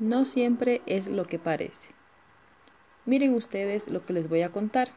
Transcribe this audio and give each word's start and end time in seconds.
No 0.00 0.24
siempre 0.24 0.80
es 0.86 1.08
lo 1.08 1.26
que 1.26 1.38
parece. 1.38 1.92
Miren 3.04 3.34
ustedes 3.34 3.90
lo 3.90 4.02
que 4.02 4.14
les 4.14 4.30
voy 4.30 4.40
a 4.40 4.50
contar. 4.50 4.88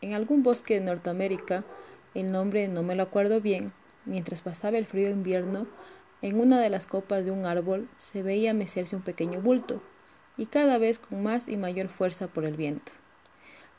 En 0.00 0.14
algún 0.14 0.42
bosque 0.42 0.72
de 0.72 0.80
Norteamérica, 0.80 1.62
el 2.14 2.32
nombre 2.32 2.66
no 2.66 2.82
me 2.82 2.94
lo 2.94 3.02
acuerdo 3.02 3.42
bien, 3.42 3.74
mientras 4.06 4.40
pasaba 4.40 4.78
el 4.78 4.86
frío 4.86 5.10
invierno, 5.10 5.66
en 6.22 6.40
una 6.40 6.58
de 6.58 6.70
las 6.70 6.86
copas 6.86 7.26
de 7.26 7.32
un 7.32 7.44
árbol 7.44 7.90
se 7.98 8.22
veía 8.22 8.54
mecerse 8.54 8.96
un 8.96 9.02
pequeño 9.02 9.42
bulto, 9.42 9.82
y 10.38 10.46
cada 10.46 10.78
vez 10.78 10.98
con 10.98 11.22
más 11.22 11.46
y 11.46 11.58
mayor 11.58 11.88
fuerza 11.88 12.26
por 12.26 12.46
el 12.46 12.56
viento. 12.56 12.92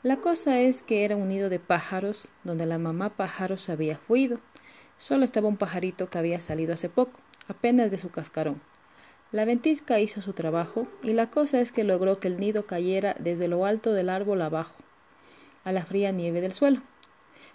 La 0.04 0.18
cosa 0.18 0.60
es 0.60 0.82
que 0.82 1.04
era 1.04 1.16
un 1.16 1.26
nido 1.26 1.48
de 1.50 1.58
pájaros 1.58 2.28
donde 2.44 2.66
la 2.66 2.78
mamá 2.78 3.10
pájaro 3.10 3.58
se 3.58 3.72
había 3.72 3.98
fuido. 3.98 4.38
Solo 4.96 5.24
estaba 5.24 5.48
un 5.48 5.56
pajarito 5.56 6.08
que 6.08 6.18
había 6.18 6.40
salido 6.40 6.72
hace 6.72 6.88
poco, 6.88 7.18
apenas 7.48 7.90
de 7.90 7.98
su 7.98 8.10
cascarón. 8.10 8.62
La 9.32 9.46
ventisca 9.46 9.98
hizo 9.98 10.20
su 10.20 10.34
trabajo 10.34 10.86
y 11.02 11.14
la 11.14 11.30
cosa 11.30 11.62
es 11.62 11.72
que 11.72 11.84
logró 11.84 12.20
que 12.20 12.28
el 12.28 12.38
nido 12.38 12.66
cayera 12.66 13.16
desde 13.18 13.48
lo 13.48 13.64
alto 13.64 13.94
del 13.94 14.10
árbol 14.10 14.42
abajo, 14.42 14.76
a 15.64 15.72
la 15.72 15.86
fría 15.86 16.12
nieve 16.12 16.42
del 16.42 16.52
suelo. 16.52 16.82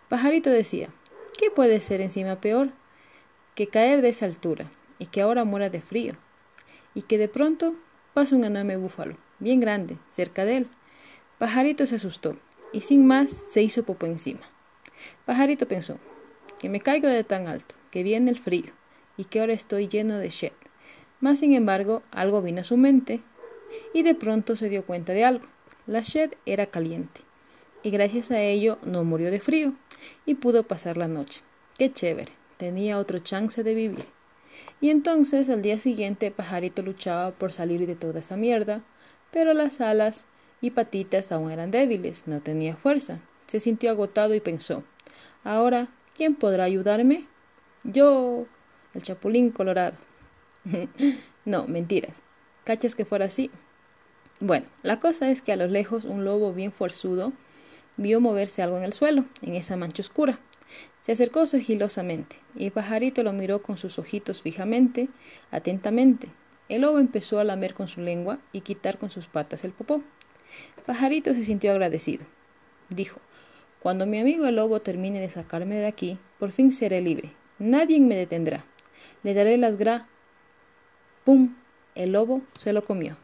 Pajarito 0.09 0.49
decía, 0.49 0.89
¿qué 1.37 1.51
puede 1.51 1.79
ser 1.79 2.01
encima 2.01 2.41
peor 2.41 2.71
que 3.53 3.67
caer 3.67 4.01
de 4.01 4.09
esa 4.09 4.25
altura 4.25 4.71
y 4.97 5.05
que 5.05 5.21
ahora 5.21 5.45
muera 5.45 5.69
de 5.69 5.79
frío? 5.79 6.15
Y 6.95 7.03
que 7.03 7.19
de 7.19 7.27
pronto 7.27 7.75
pase 8.15 8.33
un 8.33 8.43
enorme 8.43 8.75
búfalo, 8.75 9.15
bien 9.37 9.59
grande, 9.59 9.99
cerca 10.09 10.45
de 10.45 10.57
él. 10.57 10.67
Pajarito 11.37 11.85
se 11.85 11.97
asustó 11.97 12.35
y 12.73 12.81
sin 12.81 13.05
más 13.05 13.29
se 13.29 13.61
hizo 13.61 13.83
popo 13.83 14.07
encima. 14.07 14.41
Pajarito 15.27 15.67
pensó, 15.67 15.99
que 16.59 16.69
me 16.69 16.81
caigo 16.81 17.07
de 17.07 17.23
tan 17.23 17.45
alto, 17.45 17.75
que 17.91 18.01
viene 18.01 18.31
el 18.31 18.39
frío 18.39 18.73
y 19.15 19.25
que 19.25 19.41
ahora 19.41 19.53
estoy 19.53 19.87
lleno 19.87 20.17
de 20.17 20.29
shed 20.29 20.53
mas, 21.19 21.39
sin 21.39 21.53
embargo, 21.53 22.03
algo 22.11 22.41
vino 22.41 22.61
a 22.61 22.65
su 22.65 22.77
mente 22.77 23.21
y 23.93 24.03
de 24.03 24.15
pronto 24.15 24.55
se 24.55 24.69
dio 24.69 24.85
cuenta 24.85 25.13
de 25.13 25.25
algo. 25.25 25.45
La 25.85 26.01
shed 26.01 26.31
era 26.45 26.67
caliente 26.67 27.21
y 27.83 27.89
gracias 27.89 28.31
a 28.31 28.41
ello 28.41 28.77
no 28.83 29.03
murió 29.03 29.31
de 29.31 29.39
frío 29.39 29.73
y 30.25 30.35
pudo 30.35 30.63
pasar 30.63 30.97
la 30.97 31.07
noche. 31.07 31.41
Qué 31.77 31.91
chévere, 31.91 32.33
tenía 32.57 32.97
otro 32.97 33.19
chance 33.19 33.63
de 33.63 33.73
vivir. 33.73 34.05
Y 34.81 34.89
entonces 34.89 35.49
al 35.49 35.61
día 35.61 35.79
siguiente 35.79 36.31
Pajarito 36.31 36.81
luchaba 36.81 37.31
por 37.31 37.53
salir 37.53 37.85
de 37.85 37.95
toda 37.95 38.19
esa 38.19 38.35
mierda, 38.35 38.83
pero 39.31 39.53
las 39.53 39.81
alas 39.81 40.25
y 40.61 40.71
patitas 40.71 41.31
aún 41.31 41.51
eran 41.51 41.71
débiles, 41.71 42.23
no 42.27 42.41
tenía 42.41 42.75
fuerza. 42.75 43.19
Se 43.45 43.59
sintió 43.59 43.91
agotado 43.91 44.33
y 44.33 44.39
pensó, 44.39 44.83
ahora, 45.43 45.89
¿quién 46.15 46.35
podrá 46.35 46.65
ayudarme? 46.65 47.27
Yo, 47.83 48.45
el 48.93 49.01
Chapulín 49.01 49.51
Colorado. 49.51 50.06
no, 51.45 51.67
mentiras. 51.67 52.23
¿Cachas 52.63 52.95
que 52.95 53.05
fuera 53.05 53.25
así? 53.25 53.51
Bueno, 54.39 54.67
la 54.83 54.99
cosa 54.99 55.31
es 55.31 55.41
que 55.41 55.51
a 55.51 55.57
lo 55.57 55.67
lejos 55.67 56.03
un 56.03 56.25
lobo 56.25 56.53
bien 56.53 56.71
forzudo 56.71 57.33
vio 57.95 58.21
moverse 58.21 58.61
algo 58.61 58.77
en 58.77 58.83
el 58.83 58.93
suelo, 58.93 59.25
en 59.41 59.55
esa 59.55 59.77
mancha 59.77 60.01
oscura. 60.01 60.39
Se 61.01 61.13
acercó 61.13 61.45
sigilosamente, 61.45 62.37
y 62.55 62.65
el 62.65 62.71
pajarito 62.71 63.23
lo 63.23 63.33
miró 63.33 63.61
con 63.61 63.77
sus 63.77 63.97
ojitos 63.97 64.41
fijamente, 64.41 65.09
atentamente. 65.49 66.27
El 66.69 66.81
lobo 66.81 66.99
empezó 66.99 67.39
a 67.39 67.45
lamer 67.45 67.73
con 67.73 67.87
su 67.87 68.01
lengua 68.01 68.39
y 68.51 68.61
quitar 68.61 68.97
con 68.97 69.09
sus 69.09 69.27
patas 69.27 69.63
el 69.63 69.71
popó. 69.71 70.03
Pajarito 70.85 71.33
se 71.33 71.45
sintió 71.45 71.71
agradecido. 71.71 72.25
Dijo, 72.89 73.21
cuando 73.79 74.05
mi 74.05 74.19
amigo 74.19 74.45
el 74.45 74.57
lobo 74.57 74.81
termine 74.81 75.19
de 75.21 75.29
sacarme 75.29 75.77
de 75.77 75.87
aquí, 75.87 76.19
por 76.39 76.51
fin 76.51 76.71
seré 76.71 77.01
libre. 77.01 77.31
Nadie 77.57 77.99
me 78.01 78.15
detendrá. 78.15 78.65
Le 79.23 79.33
daré 79.33 79.57
las 79.57 79.77
gra 79.77 80.07
¡Pum! 81.27 81.57
El 81.93 82.13
lobo 82.13 82.41
se 82.55 82.71
lo 82.71 82.85
comió. 82.85 83.17